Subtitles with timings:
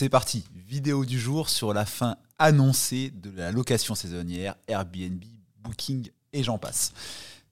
[0.00, 5.24] C'est parti, vidéo du jour sur la fin annoncée de la location saisonnière, Airbnb,
[5.56, 6.92] Booking et j'en passe.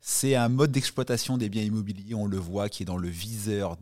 [0.01, 3.77] C'est un mode d'exploitation des biens immobiliers, on le voit, qui est dans le viseur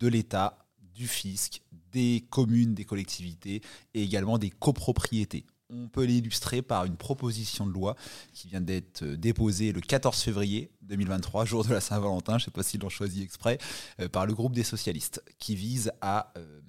[0.00, 0.58] de l'État,
[0.92, 3.62] du fisc, des communes, des collectivités
[3.94, 5.46] et également des copropriétés.
[5.72, 7.94] On peut l'illustrer par une proposition de loi
[8.32, 12.50] qui vient d'être déposée le 14 février 2023, jour de la Saint-Valentin, je ne sais
[12.50, 13.58] pas s'ils l'ont choisi exprès,
[14.00, 16.60] euh, par le groupe des socialistes, qui vise à euh,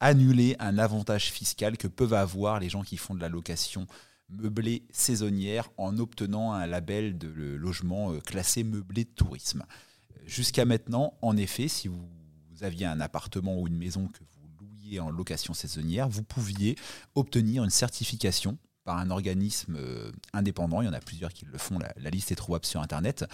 [0.00, 3.86] annuler un avantage fiscal que peuvent avoir les gens qui font de la location
[4.28, 9.64] meublée saisonnière en obtenant un label de logement euh, classé meublé de tourisme.
[10.26, 12.06] Jusqu'à maintenant, en effet, si vous
[12.60, 14.38] aviez un appartement ou une maison que vous
[14.98, 16.76] en location saisonnière, vous pouviez
[17.14, 18.56] obtenir une certification
[18.88, 22.32] par un organisme euh, indépendant, il y en a plusieurs qui le font, la, liste
[22.32, 23.26] est trouvable sur Internet,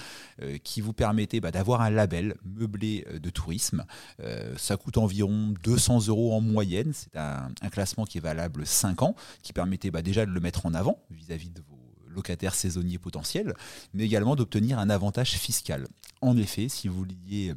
[0.42, 3.84] euh, qui vous permettait bah, d'avoir un label meublé euh, de tourisme.
[4.56, 9.14] ça coûte environ 200 euros en moyenne, c'est un, classement qui est valable 5 ans,
[9.42, 12.98] qui permettait bah, déjà de le mettre en avant vis-à-vis -vis de vos locataires saisonniers
[12.98, 13.54] potentiels,
[13.92, 15.86] mais également d'obtenir un avantage fiscal.
[16.20, 17.54] En effet, si vous vouliez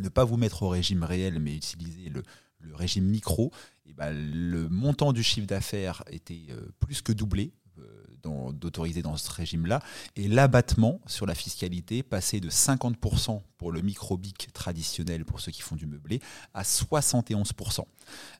[0.00, 2.22] ne pas vous mettre au régime réel, mais utiliser le,
[2.66, 3.52] le régime micro,
[3.86, 7.52] et ben, le montant du chiffre d'affaires était euh, plus que doublé
[8.22, 9.82] d'autoriser dans ce régime-là.
[10.16, 15.62] Et l'abattement sur la fiscalité passait de 50% pour le microbic traditionnel pour ceux qui
[15.62, 16.20] font du meublé
[16.54, 17.84] à 71%.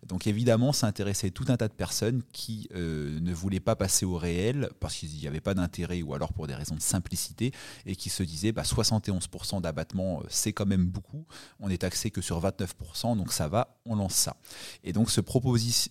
[0.07, 4.05] Donc évidemment, ça intéressait tout un tas de personnes qui euh, ne voulaient pas passer
[4.05, 7.53] au réel parce qu'il n'y avait pas d'intérêt ou alors pour des raisons de simplicité
[7.87, 11.25] et qui se disaient bah, 71% d'abattement, euh, c'est quand même beaucoup.
[11.61, 14.37] On est taxé que sur 29%, donc ça va, on lance ça.
[14.85, 15.21] Et donc ce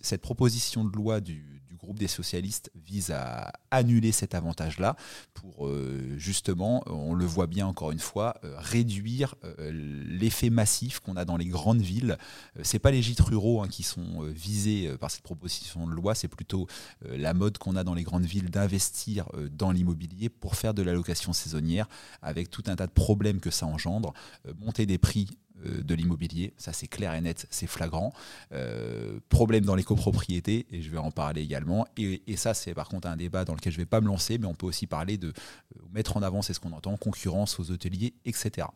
[0.02, 1.55] cette proposition de loi du,
[1.86, 4.96] groupe des socialistes vise à annuler cet avantage-là
[5.34, 10.98] pour euh, justement, on le voit bien encore une fois, euh, réduire euh, l'effet massif
[10.98, 12.18] qu'on a dans les grandes villes.
[12.62, 16.26] c'est pas les gîtes ruraux hein, qui sont visés par cette proposition de loi, c'est
[16.26, 16.66] plutôt
[17.02, 20.92] la mode qu'on a dans les grandes villes d'investir dans l'immobilier pour faire de la
[20.92, 21.88] location saisonnière
[22.20, 24.12] avec tout un tas de problèmes que ça engendre,
[24.58, 25.28] monter des prix
[25.64, 28.12] de l'immobilier, ça c'est clair et net, c'est flagrant.
[28.52, 31.86] Euh, problème dans les copropriétés, et je vais en parler également.
[31.96, 34.38] Et, ça c'est par contre un débat dans lequel je ne vais pas me lancer,
[34.38, 37.58] mais on peut aussi parler de euh, mettre en avant, c'est ce qu'on entend, concurrence
[37.58, 38.68] aux hôteliers, etc.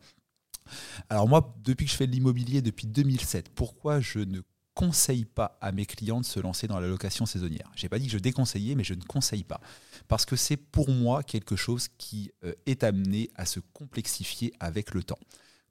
[1.09, 4.41] Alors moi, depuis que je fais de l'immobilier depuis 2007, pourquoi je ne
[4.75, 7.71] conseille pas à mes clients de se lancer dans la location saisonnière?
[7.75, 9.61] Je n'ai pas dit que je déconseillais, mais je ne conseille pas.
[10.09, 12.31] Parce que c'est pour moi quelque chose qui
[12.67, 15.19] est amené à se complexifier avec le temps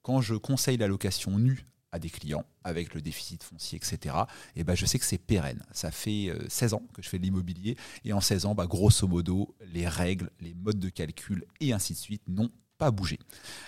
[0.09, 4.15] quand je conseille la location nue à des clients avec le déficit foncier, etc.,
[4.55, 5.61] et eh ben je sais que c'est pérenne.
[5.71, 8.65] Ça fait 16 euh, ans que je fais de l'immobilier et en 16 ans, bah,
[8.65, 12.49] grosso modo, les règles, les modes de calcul et ainsi de suite n'ont
[12.79, 13.19] pas bougé.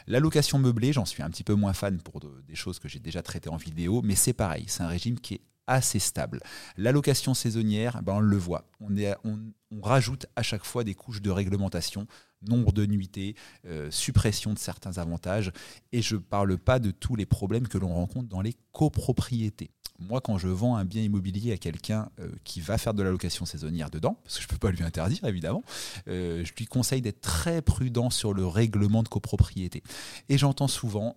[0.07, 2.99] La location meublée, j'en suis un petit peu moins fan pour des choses que j'ai
[2.99, 6.41] déjà traitées en vidéo, mais c'est pareil, c'est un régime qui est assez stable.
[6.77, 9.39] La location saisonnière, ben on le voit, on,
[9.81, 12.05] rajoute à chaque fois des couches de réglementation,
[12.45, 15.53] nombre de nuitées, euh, suppression de certains avantages,
[15.93, 19.71] et je ne parle pas de tous les problèmes que l'on rencontre dans les copropriétés.
[19.99, 23.11] Moi, quand je vends un bien immobilier à quelqu'un euh, qui va faire de la
[23.11, 25.63] location saisonnière dedans, parce que je ne peux pas lui interdire évidemment,
[26.09, 29.83] euh, je lui conseille d'être très prudent sur le règlement de copropriété.
[30.27, 31.15] Et j'entends souvent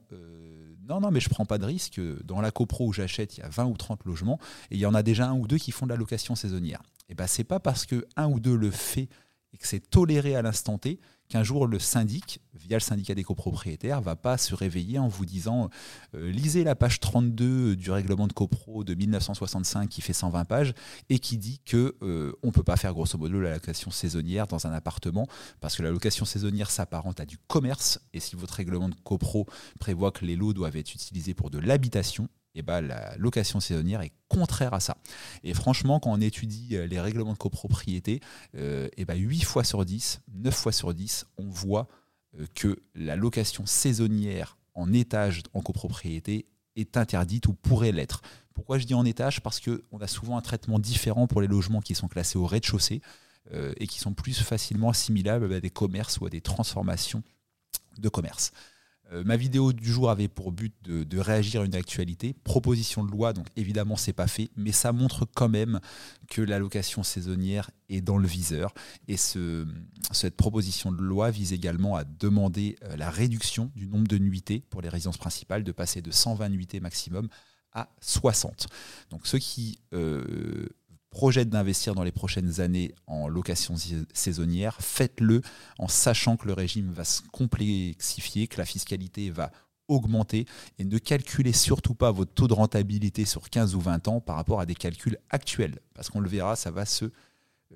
[0.89, 2.01] non, non, mais je prends pas de risque.
[2.25, 4.39] Dans la copro où j'achète, il y a 20 ou 30 logements
[4.71, 6.83] et il y en a déjà un ou deux qui font de la location saisonnière.
[7.09, 9.09] Et eh ben c'est pas parce que un ou deux le fait
[9.55, 10.99] et que c'est toléré à l'instant T
[11.29, 15.25] qu'un jour le syndic, via le syndicat des copropriétaires, va pas se réveiller en vous
[15.25, 15.71] disant
[16.15, 20.75] euh, lisez la page 32 du règlement de copro de 1965 qui fait 120 pages
[21.09, 24.67] et qui dit que euh, on peut pas faire grosso modo la location saisonnière dans
[24.67, 25.27] un appartement
[25.61, 29.47] parce que la location saisonnière s'apparente à du commerce et si votre règlement de copro
[29.81, 34.01] prévoit que les lots doivent être utilisés pour de l'habitation, eh ben, la location saisonnière
[34.03, 34.97] est contraire à ça.
[35.43, 38.21] Et franchement, quand on étudie euh, les règlements de copropriété,
[38.57, 41.89] euh, et ben 8 fois sur 10, 9 fois sur 10, on voit
[42.39, 46.47] euh, que la location saisonnière en étage en copropriété
[46.77, 48.23] est interdite ou pourrait l'être.
[48.55, 49.41] Pourquoi je dis en étage?
[49.41, 53.01] Parce qu'on a souvent un traitement différent pour les logements qui sont classés au rez-de-chaussée
[53.77, 57.23] et qui sont plus facilement assimilables à des commerces ou à des transformations
[57.99, 58.53] de commerce.
[59.13, 63.11] Euh, ma vidéo du jour avait pour but de, réagir à une actualité, proposition de
[63.11, 65.81] loi, donc évidemment c'est pas fait, mais ça montre quand même
[66.29, 68.75] que la location saisonnière est dans le viseur.
[69.09, 74.19] Et cette proposition de loi vise également à demander euh, la réduction du nombre de
[74.19, 77.29] nuitées pour les résidences principales, de passer de 120 nuitées maximum
[77.73, 78.69] à 60.
[79.11, 80.67] Donc ceux qui euh,
[81.15, 83.77] projette d'investir dans les prochaines années en location
[84.13, 85.43] saisonnière, faites-le
[85.79, 89.53] en sachant que le régime va se complexifier, que la fiscalité va
[89.87, 90.45] augmenter
[90.79, 94.35] et ne calculez surtout pas votre taux de rentabilité sur 15 ou 20 ans par
[94.35, 95.79] rapport à des calculs actuels.
[95.95, 97.05] Parce qu'on le verra, ça va se,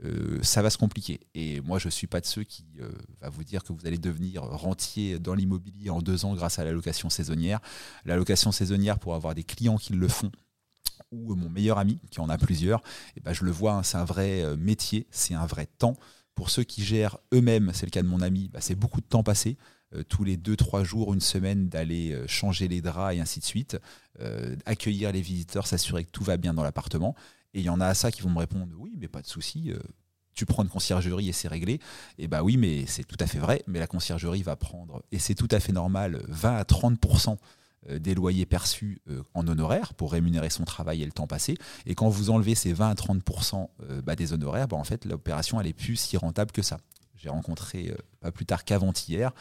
[0.05, 1.20] euh, compliquer.
[1.34, 3.87] Et moi, je ne suis pas de ceux qui euh, va vous dire que vous
[3.87, 7.61] allez devenir rentier dans l'immobilier en deux ans grâce à la location saisonnière.
[8.05, 10.32] La location saisonnière, pour avoir des clients qui le font,
[11.10, 13.82] ou mon meilleur ami qui en a plusieurs, et eh ben je le vois, hein,
[13.82, 15.96] c'est un vrai euh, métier, c'est un vrai temps.
[16.34, 19.06] Pour ceux qui gèrent eux-mêmes, c'est le cas de mon ami, bah, c'est beaucoup de
[19.06, 19.56] temps passé.
[19.94, 23.44] Euh, tous les 2-3 jours, une semaine, d'aller euh, changer les draps et ainsi de
[23.44, 23.78] suite,
[24.66, 27.14] accueillir les visiteurs, s'assurer que tout va bien dans l'appartement.
[27.55, 29.28] Et il y en a à ça qui vont me répondre oui, mais pas de
[29.28, 29.72] souci,
[30.38, 31.81] tu prends une conciergerie et c'est réglé.
[32.16, 35.19] Et bah oui, mais c'est tout à fait vrai, mais la conciergerie va prendre, et
[35.19, 37.37] c'est tout à fait normal, 20 à 30 euh,
[37.88, 41.56] des loyers perçus euh, en honoraires pour rémunérer son travail et le temps passé.
[41.86, 45.04] Et quand vous enlevez ces 20 à 30% euh, bah, des honoraires, bah, en fait,
[45.04, 46.78] l'opération, elle est plus si rentable que ça.
[47.16, 49.32] J'ai rencontré, pas plus tard qu'avant-hier,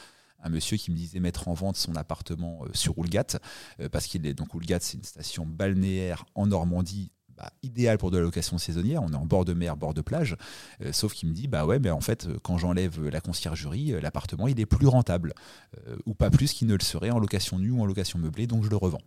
[0.41, 3.37] un monsieur qui me disait mettre en vente son appartement sur Oulgat,
[3.91, 8.17] parce qu'il est donc Oulgat, c'est une station balnéaire en Normandie bah, idéal pour de
[8.17, 9.03] la location saisonnière.
[9.03, 10.35] On est en bord de mer, bord de plage.
[10.81, 13.93] Euh, sauf qu'il me dit, bah ouais, mais en fait, euh, quand j'enlève la conciergerie,
[13.93, 15.33] euh, l'appartement, il est plus rentable.
[16.05, 18.63] ou pas plus qu'il ne le serait en location nue ou en location meublée, donc
[18.63, 19.01] je le revends.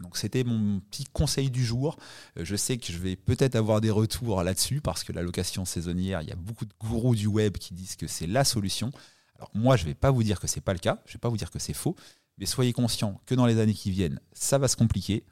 [0.00, 1.96] Donc c'était mon petit conseil du jour.
[2.36, 6.22] Je sais que je vais peut-être avoir des retours là-dessus parce que la location saisonnière,
[6.22, 8.90] il y a beaucoup de gourous du web qui disent que c'est la solution.
[9.36, 11.10] Alors moi, je ne vais pas vous dire que ce n'est pas le cas, je
[11.10, 11.96] ne vais pas vous dire que c'est faux,
[12.38, 15.24] mais soyez conscients que dans les années qui viennent, ça va se compliquer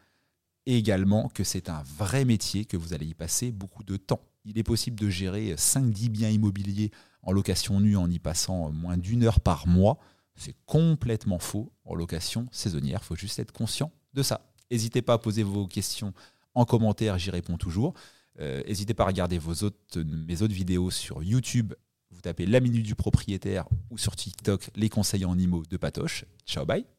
[0.68, 4.20] et également que c'est un vrai métier, que vous allez y passer beaucoup de temps.
[4.44, 6.90] Il est possible de gérer 5-10 biens immobiliers
[7.22, 9.98] en location nue en y passant moins d'une heure par mois.
[10.36, 13.00] C'est complètement faux en location saisonnière.
[13.02, 14.52] Il faut juste être conscient de ça.
[14.70, 16.12] N'hésitez pas à poser vos questions
[16.54, 17.94] en commentaire, j'y réponds toujours.
[18.38, 21.72] Euh, n'hésitez pas à regarder vos autres, mes autres vidéos sur YouTube.
[22.10, 26.26] Vous tapez la minute du propriétaire ou sur TikTok les conseils en IMO de Patoche.
[26.44, 26.97] Ciao, bye